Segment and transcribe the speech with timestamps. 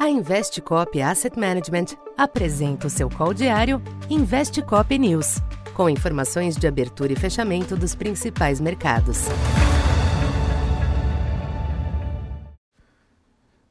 [0.00, 5.42] A Investcop Asset Management apresenta o seu call diário Investcop News,
[5.74, 9.26] com informações de abertura e fechamento dos principais mercados.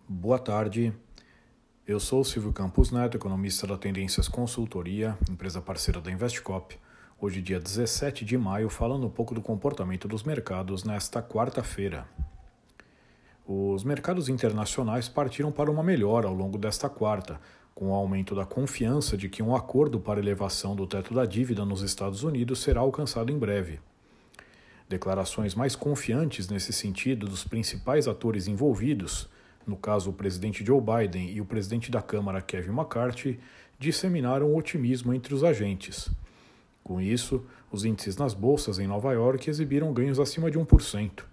[0.08, 0.94] Boa tarde.
[1.88, 6.78] Eu sou Silvio Campos Neto, economista da Tendências Consultoria, empresa parceira da Investcop.
[7.20, 12.08] Hoje, dia 17 de maio, falando um pouco do comportamento dos mercados nesta quarta-feira.
[13.52, 17.42] Os mercados internacionais partiram para uma melhora ao longo desta quarta,
[17.74, 21.66] com o aumento da confiança de que um acordo para elevação do teto da dívida
[21.66, 23.80] nos Estados Unidos será alcançado em breve.
[24.88, 29.28] Declarações mais confiantes nesse sentido dos principais atores envolvidos,
[29.66, 33.40] no caso o presidente Joe Biden e o presidente da Câmara Kevin McCarthy,
[33.80, 36.08] disseminaram otimismo entre os agentes.
[36.84, 41.29] Com isso, os índices nas bolsas em Nova York exibiram ganhos acima de 1%.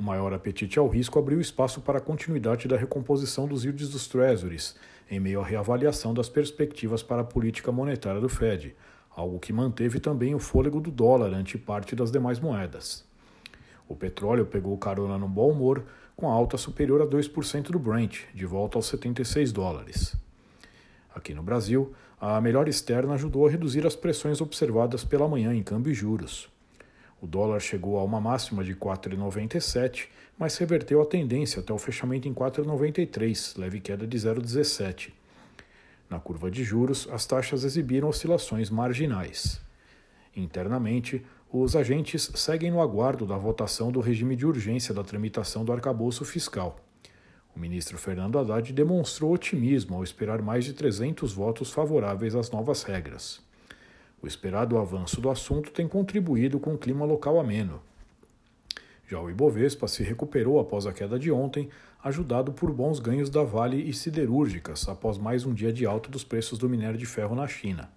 [0.00, 4.08] O maior apetite ao risco abriu espaço para a continuidade da recomposição dos yields dos
[4.08, 4.74] Treasuries,
[5.10, 8.74] em meio à reavaliação das perspectivas para a política monetária do Fed,
[9.14, 13.04] algo que manteve também o fôlego do dólar ante parte das demais moedas.
[13.86, 15.84] O petróleo pegou carona no bom humor,
[16.16, 20.16] com alta superior a 2% do Brent, de volta aos 76 dólares.
[21.14, 25.62] Aqui no Brasil, a melhor externa ajudou a reduzir as pressões observadas pela manhã em
[25.62, 26.48] câmbio e juros.
[27.20, 32.26] O dólar chegou a uma máxima de 4,97, mas reverteu a tendência até o fechamento
[32.26, 35.12] em 4,93, leve queda de 0,17.
[36.08, 39.60] Na curva de juros, as taxas exibiram oscilações marginais.
[40.34, 45.72] Internamente, os agentes seguem no aguardo da votação do regime de urgência da tramitação do
[45.72, 46.80] arcabouço fiscal.
[47.54, 52.82] O ministro Fernando Haddad demonstrou otimismo ao esperar mais de 300 votos favoráveis às novas
[52.82, 53.42] regras.
[54.22, 57.80] O esperado avanço do assunto tem contribuído com o clima local ameno.
[59.08, 61.68] Já o Ibovespa se recuperou após a queda de ontem,
[62.04, 66.22] ajudado por bons ganhos da Vale e siderúrgicas após mais um dia de alta dos
[66.22, 67.90] preços do minério de ferro na China.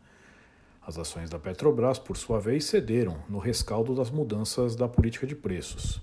[0.86, 5.36] As ações da Petrobras, por sua vez, cederam no rescaldo das mudanças da política de
[5.36, 6.02] preços.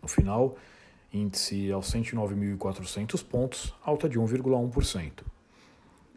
[0.00, 0.56] No final,
[1.12, 5.35] índice aos 109.400 pontos, alta de 1,1%.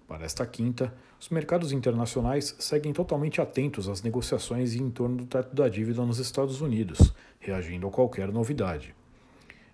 [0.10, 5.56] Para esta quinta, os mercados internacionais seguem totalmente atentos às negociações em torno do teto
[5.56, 8.96] da dívida nos Estados Unidos, reagindo a qualquer novidade.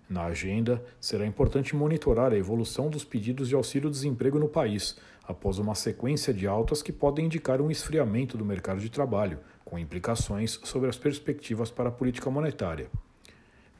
[0.06, 5.74] Na agenda, será importante monitorar a evolução dos pedidos de auxílio-desemprego no país, após uma
[5.74, 10.90] sequência de altas que podem indicar um esfriamento do mercado de trabalho, com implicações sobre
[10.90, 12.90] as perspectivas para a política monetária.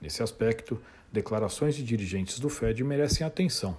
[0.00, 0.80] Nesse aspecto,
[1.12, 3.76] declarações de dirigentes do Fed merecem atenção.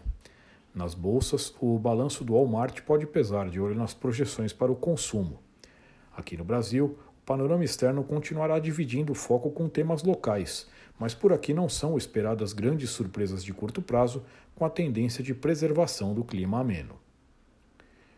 [0.74, 5.40] Nas bolsas, o balanço do Walmart pode pesar de olho nas projeções para o consumo.
[6.16, 10.68] Aqui no Brasil, o panorama externo continuará dividindo o foco com temas locais,
[11.00, 14.24] mas por aqui não são esperadas grandes surpresas de curto prazo,
[14.56, 16.96] com a tendência de preservação do clima ameno.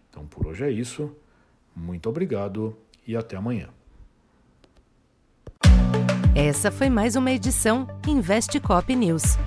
[0.10, 1.14] Então por hoje é isso.
[1.76, 3.70] Muito obrigado e até amanhã.
[6.36, 9.38] Essa foi mais uma edição Investe Cop News.